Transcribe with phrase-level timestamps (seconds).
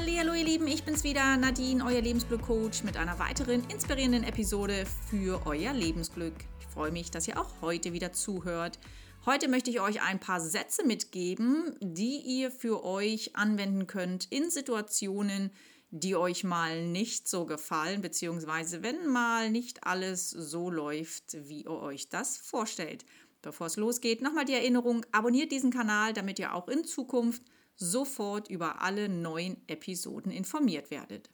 [0.00, 5.42] Hallo ihr Lieben, ich bin's wieder, Nadine, euer Lebensglück-Coach mit einer weiteren inspirierenden Episode für
[5.44, 6.32] euer Lebensglück.
[6.58, 8.78] Ich freue mich, dass ihr auch heute wieder zuhört.
[9.26, 14.50] Heute möchte ich euch ein paar Sätze mitgeben, die ihr für euch anwenden könnt in
[14.50, 15.50] Situationen,
[15.90, 21.70] die euch mal nicht so gefallen, beziehungsweise wenn mal nicht alles so läuft, wie ihr
[21.70, 23.04] euch das vorstellt.
[23.42, 27.42] Bevor es losgeht, nochmal die Erinnerung, abonniert diesen Kanal, damit ihr auch in Zukunft
[27.80, 31.30] sofort über alle neuen Episoden informiert werdet.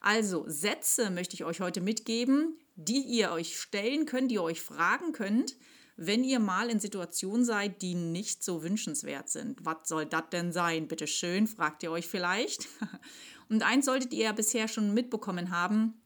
[0.00, 4.60] Also Sätze möchte ich euch heute mitgeben, die ihr euch stellen könnt, die ihr euch
[4.60, 5.56] fragen könnt,
[5.96, 9.64] wenn ihr mal in Situationen seid, die nicht so wünschenswert sind.
[9.64, 10.86] Was soll das denn sein?
[10.86, 12.68] Bitte schön, fragt ihr euch vielleicht.
[13.48, 16.00] Und eins solltet ihr ja bisher schon mitbekommen haben,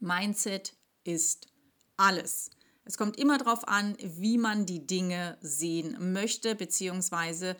[0.00, 0.74] Mindset
[1.04, 1.46] ist
[1.96, 2.50] alles.
[2.84, 7.56] Es kommt immer darauf an, wie man die Dinge sehen möchte, beziehungsweise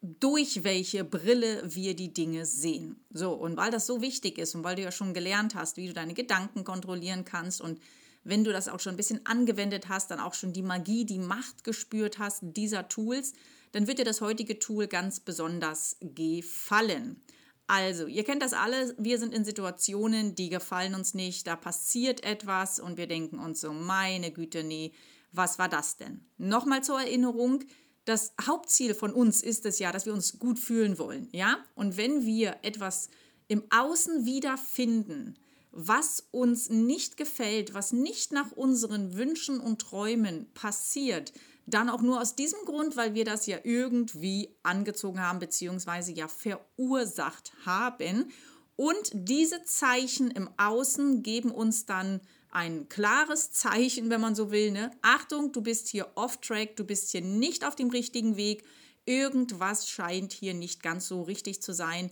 [0.00, 3.04] durch welche Brille wir die Dinge sehen.
[3.10, 5.88] So, und weil das so wichtig ist und weil du ja schon gelernt hast, wie
[5.88, 7.80] du deine Gedanken kontrollieren kannst und
[8.24, 11.18] wenn du das auch schon ein bisschen angewendet hast, dann auch schon die Magie, die
[11.18, 13.32] Macht gespürt hast dieser Tools,
[13.72, 17.22] dann wird dir das heutige Tool ganz besonders gefallen.
[17.66, 22.24] Also, ihr kennt das alle, wir sind in Situationen, die gefallen uns nicht, da passiert
[22.24, 24.92] etwas und wir denken uns so, meine Güte, nee,
[25.32, 26.24] was war das denn?
[26.38, 27.64] Nochmal zur Erinnerung,
[28.08, 31.58] das Hauptziel von uns ist es ja, dass wir uns gut fühlen wollen, ja?
[31.74, 33.10] Und wenn wir etwas
[33.48, 35.36] im Außen wiederfinden,
[35.70, 41.32] was uns nicht gefällt, was nicht nach unseren Wünschen und Träumen passiert,
[41.66, 46.28] dann auch nur aus diesem Grund, weil wir das ja irgendwie angezogen haben, beziehungsweise ja
[46.28, 48.32] verursacht haben.
[48.74, 52.20] Und diese Zeichen im Außen geben uns dann
[52.50, 54.70] ein klares Zeichen, wenn man so will.
[54.70, 54.90] Ne?
[55.02, 58.64] Achtung, du bist hier off-track, du bist hier nicht auf dem richtigen Weg.
[59.04, 62.10] Irgendwas scheint hier nicht ganz so richtig zu sein.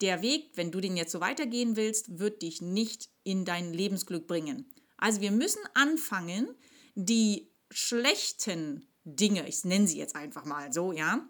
[0.00, 4.26] Der Weg, wenn du den jetzt so weitergehen willst, wird dich nicht in dein Lebensglück
[4.26, 4.70] bringen.
[4.96, 6.54] Also wir müssen anfangen,
[6.94, 11.28] die schlechten Dinge, ich nenne sie jetzt einfach mal so, ja,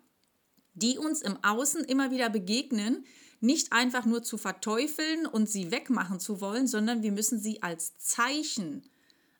[0.75, 3.05] die uns im Außen immer wieder begegnen,
[3.41, 7.97] nicht einfach nur zu verteufeln und sie wegmachen zu wollen, sondern wir müssen sie als
[7.99, 8.83] Zeichen,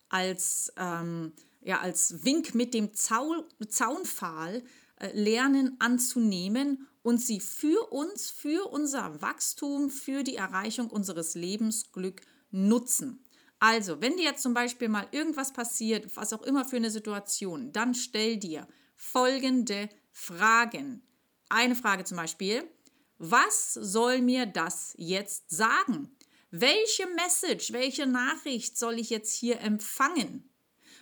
[0.09, 4.63] als, ähm, ja, als Wink mit dem Zaun, Zaunpfahl
[4.97, 12.21] äh, lernen anzunehmen und sie für uns, für unser Wachstum, für die Erreichung unseres Lebensglück
[12.51, 13.23] nutzen.
[13.59, 17.73] Also, wenn dir jetzt zum Beispiel mal irgendwas passiert, was auch immer für eine Situation,
[17.73, 21.01] dann stell dir folgende Fragen.
[21.49, 22.63] Eine Frage zum Beispiel,
[23.19, 26.09] was soll mir das jetzt sagen?
[26.51, 30.49] Welche Message, welche Nachricht soll ich jetzt hier empfangen?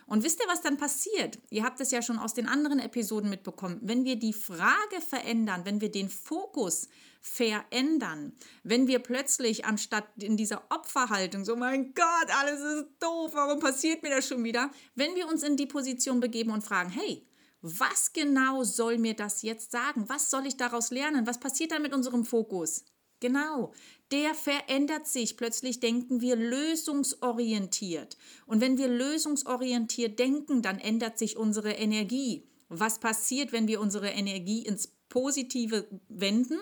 [0.07, 1.38] Und wisst ihr, was dann passiert?
[1.50, 3.79] Ihr habt es ja schon aus den anderen Episoden mitbekommen.
[3.81, 6.88] Wenn wir die Frage verändern, wenn wir den Fokus
[7.22, 13.59] verändern, wenn wir plötzlich anstatt in dieser Opferhaltung, so mein Gott, alles ist doof, warum
[13.59, 17.28] passiert mir das schon wieder, wenn wir uns in die Position begeben und fragen, hey,
[17.62, 20.07] was genau soll mir das jetzt sagen?
[20.07, 21.25] Was soll ich daraus lernen?
[21.25, 22.85] Was passiert dann mit unserem Fokus?
[23.19, 23.73] Genau,
[24.12, 25.38] der verändert sich.
[25.38, 28.16] Plötzlich denken wir lösungsorientiert.
[28.46, 32.47] Und wenn wir lösungsorientiert denken, dann ändert sich unsere Energie.
[32.69, 36.59] Was passiert, wenn wir unsere Energie ins Positive wenden?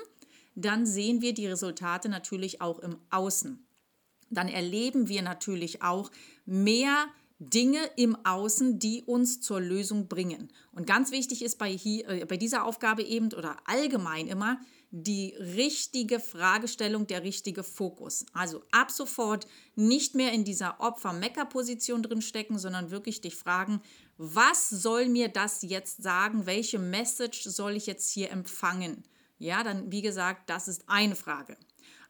[0.56, 3.68] Dann sehen wir die Resultate natürlich auch im Außen.
[4.30, 6.10] Dann erleben wir natürlich auch
[6.46, 7.08] mehr
[7.40, 10.52] Dinge im Außen, die uns zur Lösung bringen.
[10.72, 14.60] Und ganz wichtig ist bei, hier, äh, bei dieser Aufgabe eben oder allgemein immer
[14.92, 18.26] die richtige Fragestellung, der richtige Fokus.
[18.32, 23.82] Also ab sofort nicht mehr in dieser Opfer-Mecker-Position drin stecken, sondern wirklich dich fragen,
[24.18, 26.46] was soll mir das jetzt sagen?
[26.46, 29.04] Welche Message soll ich jetzt hier empfangen?
[29.38, 31.58] Ja, dann wie gesagt, das ist eine Frage.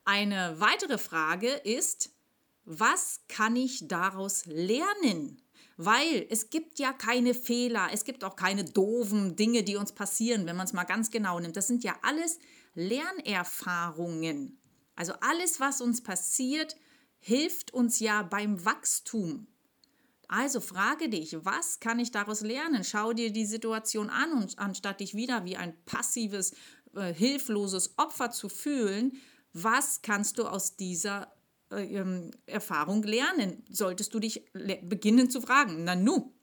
[0.03, 2.14] Eine weitere Frage ist,
[2.65, 5.41] was kann ich daraus lernen?
[5.77, 10.45] Weil es gibt ja keine Fehler, es gibt auch keine doofen Dinge, die uns passieren,
[10.45, 11.57] wenn man es mal ganz genau nimmt.
[11.57, 12.39] Das sind ja alles
[12.75, 14.59] Lernerfahrungen.
[14.95, 16.75] Also alles, was uns passiert,
[17.19, 19.47] hilft uns ja beim Wachstum.
[20.27, 22.83] Also frage dich, was kann ich daraus lernen?
[22.83, 26.53] Schau dir die Situation an und anstatt dich wieder wie ein passives,
[26.95, 29.21] äh, hilfloses Opfer zu fühlen,
[29.53, 31.34] was kannst du aus dieser
[32.45, 35.83] Erfahrung lernen, solltest du dich beginnen zu fragen.
[35.83, 36.33] Na nu.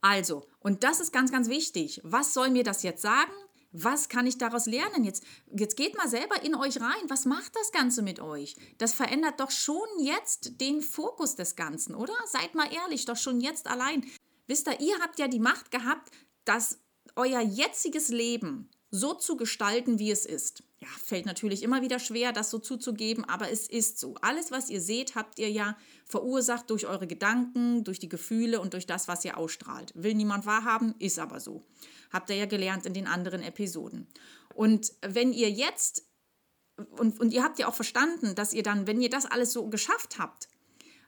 [0.00, 2.00] Also, und das ist ganz, ganz wichtig.
[2.04, 3.32] Was soll mir das jetzt sagen?
[3.72, 5.04] Was kann ich daraus lernen?
[5.04, 5.22] Jetzt,
[5.54, 7.08] jetzt geht mal selber in euch rein.
[7.08, 8.56] Was macht das Ganze mit euch?
[8.78, 12.14] Das verändert doch schon jetzt den Fokus des Ganzen, oder?
[12.26, 14.04] Seid mal ehrlich, doch schon jetzt allein.
[14.48, 16.10] Wisst ihr, ihr habt ja die Macht gehabt,
[16.44, 16.80] dass
[17.14, 20.64] euer jetziges Leben so zu gestalten, wie es ist.
[20.82, 24.14] Ja, fällt natürlich immer wieder schwer, das so zuzugeben, aber es ist so.
[24.22, 28.72] Alles, was ihr seht, habt ihr ja verursacht durch eure Gedanken, durch die Gefühle und
[28.72, 29.92] durch das, was ihr ausstrahlt.
[29.94, 31.66] Will niemand wahrhaben, ist aber so.
[32.10, 34.06] Habt ihr ja gelernt in den anderen Episoden.
[34.54, 36.04] Und wenn ihr jetzt,
[36.98, 39.68] und, und ihr habt ja auch verstanden, dass ihr dann, wenn ihr das alles so
[39.68, 40.48] geschafft habt,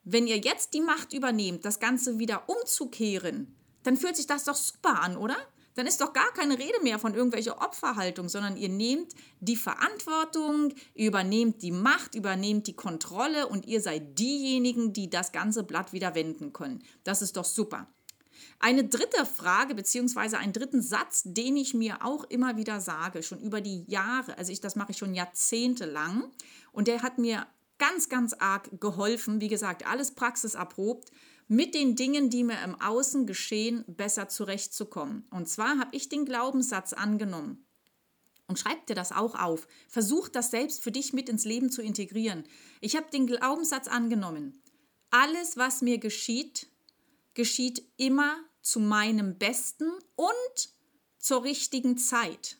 [0.04, 4.56] wenn ihr jetzt die Macht übernehmt, das Ganze wieder umzukehren, dann fühlt sich das doch
[4.56, 5.36] super an, oder?
[5.74, 10.74] Dann ist doch gar keine Rede mehr von irgendwelcher Opferhaltung, sondern ihr nehmt die Verantwortung,
[10.94, 16.14] übernehmt die Macht, übernehmt die Kontrolle und ihr seid diejenigen, die das ganze Blatt wieder
[16.14, 16.82] wenden können.
[17.04, 17.88] Das ist doch super.
[18.58, 23.40] Eine dritte Frage beziehungsweise einen dritten Satz, den ich mir auch immer wieder sage, schon
[23.40, 26.30] über die Jahre, also ich das mache ich schon jahrzehntelang
[26.70, 27.46] und der hat mir
[27.78, 29.40] ganz, ganz arg geholfen.
[29.40, 31.10] Wie gesagt, alles praxiserprobt
[31.52, 35.26] mit den Dingen, die mir im Außen geschehen, besser zurechtzukommen.
[35.30, 37.66] Und zwar habe ich den Glaubenssatz angenommen.
[38.46, 39.68] Und schreib dir das auch auf.
[39.86, 42.44] Versuch das selbst für dich mit ins Leben zu integrieren.
[42.80, 44.62] Ich habe den Glaubenssatz angenommen.
[45.10, 46.68] Alles, was mir geschieht,
[47.34, 50.74] geschieht immer zu meinem Besten und
[51.18, 52.56] zur richtigen Zeit.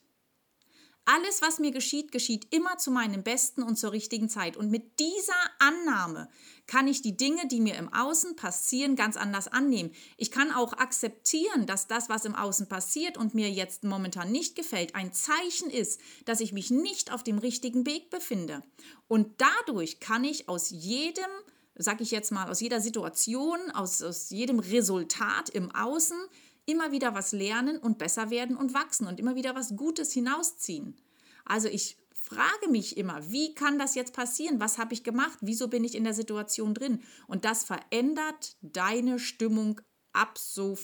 [1.04, 4.56] Alles, was mir geschieht, geschieht immer zu meinem Besten und zur richtigen Zeit.
[4.56, 6.28] Und mit dieser Annahme
[6.68, 9.90] kann ich die Dinge, die mir im Außen passieren, ganz anders annehmen.
[10.16, 14.54] Ich kann auch akzeptieren, dass das, was im Außen passiert und mir jetzt momentan nicht
[14.54, 18.62] gefällt, ein Zeichen ist, dass ich mich nicht auf dem richtigen Weg befinde.
[19.08, 21.30] Und dadurch kann ich aus jedem
[21.74, 26.18] sag ich jetzt mal, aus jeder Situation, aus, aus jedem Resultat im Außen
[26.66, 30.96] immer wieder was lernen und besser werden und wachsen und immer wieder was Gutes hinausziehen.
[31.44, 34.60] Also ich frage mich immer, wie kann das jetzt passieren?
[34.60, 35.38] Was habe ich gemacht?
[35.40, 37.02] Wieso bin ich in der Situation drin?
[37.26, 39.80] Und das verändert deine Stimmung
[40.12, 40.78] abso,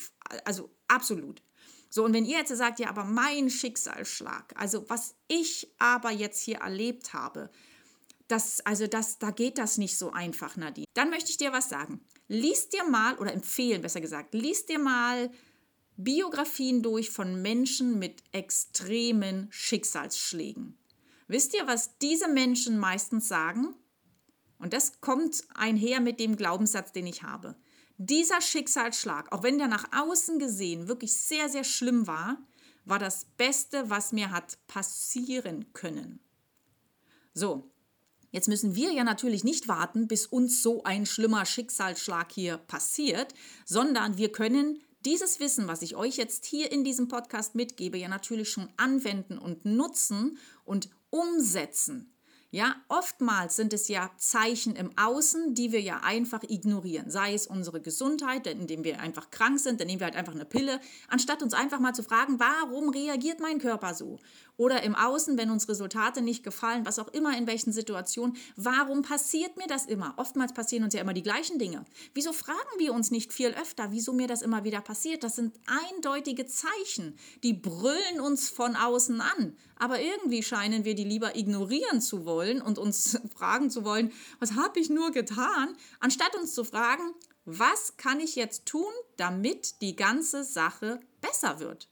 [0.45, 1.43] also absolut.
[1.91, 6.43] So, und wenn ihr jetzt sagt, ja, aber mein Schicksalsschlag, also was ich aber jetzt
[6.43, 7.51] hier erlebt habe,
[8.27, 10.87] das, also das, da geht das nicht so einfach, Nadine.
[10.95, 12.05] Dann möchte ich dir was sagen.
[12.27, 15.31] Lies dir mal, oder empfehlen besser gesagt, lies dir mal
[16.01, 20.79] Biografien durch von Menschen mit extremen Schicksalsschlägen.
[21.27, 23.75] Wisst ihr, was diese Menschen meistens sagen?
[24.61, 27.57] Und das kommt einher mit dem Glaubenssatz, den ich habe.
[27.97, 32.39] Dieser Schicksalsschlag, auch wenn der nach außen gesehen wirklich sehr, sehr schlimm war,
[32.85, 36.21] war das Beste, was mir hat passieren können.
[37.35, 37.73] So,
[38.31, 43.35] jetzt müssen wir ja natürlich nicht warten, bis uns so ein schlimmer Schicksalsschlag hier passiert,
[43.65, 48.09] sondern wir können dieses Wissen, was ich euch jetzt hier in diesem Podcast mitgebe, ja
[48.09, 52.13] natürlich schon anwenden und nutzen und umsetzen.
[52.51, 57.11] Ja, oftmals sind es ja Zeichen im Außen, die wir ja einfach ignorieren.
[57.11, 60.47] Sei es unsere Gesundheit, indem wir einfach krank sind, dann nehmen wir halt einfach eine
[60.47, 64.19] Pille, anstatt uns einfach mal zu fragen, warum reagiert mein Körper so?
[64.59, 69.03] Oder im Außen, wenn uns Resultate nicht gefallen, was auch immer in welchen Situationen, warum
[69.03, 70.15] passiert mir das immer?
[70.17, 71.85] Oftmals passieren uns ja immer die gleichen Dinge.
[72.13, 75.23] Wieso fragen wir uns nicht viel öfter, wieso mir das immer wieder passiert?
[75.23, 75.55] Das sind
[75.93, 79.57] eindeutige Zeichen, die brüllen uns von außen an.
[79.77, 84.57] Aber irgendwie scheinen wir die lieber ignorieren zu wollen und uns fragen zu wollen, was
[84.57, 87.15] habe ich nur getan, anstatt uns zu fragen,
[87.45, 91.89] was kann ich jetzt tun, damit die ganze Sache besser wird.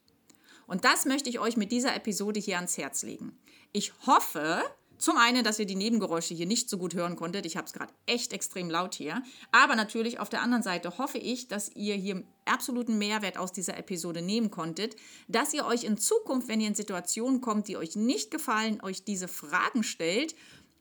[0.67, 3.39] Und das möchte ich euch mit dieser Episode hier ans Herz legen.
[3.73, 4.63] Ich hoffe,
[4.99, 7.45] zum einen, dass ihr die Nebengeräusche hier nicht so gut hören konntet.
[7.45, 9.23] Ich habe es gerade echt extrem laut hier.
[9.53, 13.77] Aber natürlich auf der anderen Seite hoffe ich, dass ihr hier absoluten Mehrwert aus dieser
[13.77, 14.97] Episode nehmen konntet,
[15.29, 19.05] dass ihr euch in Zukunft, wenn ihr in Situationen kommt, die euch nicht gefallen, euch
[19.05, 20.35] diese Fragen stellt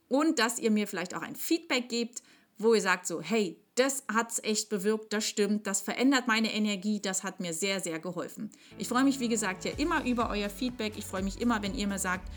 [0.08, 2.22] und dass ihr mir vielleicht auch ein Feedback gebt,
[2.58, 6.52] wo ihr sagt so, hey, das hat es echt bewirkt, das stimmt, das verändert meine
[6.52, 8.50] Energie, das hat mir sehr, sehr geholfen.
[8.78, 10.94] Ich freue mich, wie gesagt, ja immer über euer Feedback.
[10.96, 12.28] Ich freue mich immer, wenn ihr mir sagt,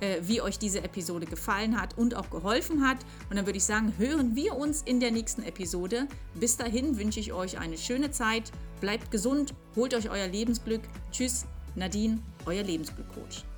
[0.00, 2.98] äh, wie euch diese Episode gefallen hat und auch geholfen hat.
[3.30, 6.08] Und dann würde ich sagen, hören wir uns in der nächsten Episode.
[6.34, 8.50] Bis dahin wünsche ich euch eine schöne Zeit.
[8.80, 10.82] Bleibt gesund, holt euch euer Lebensglück.
[11.12, 13.55] Tschüss, Nadine, euer Lebensglückcoach.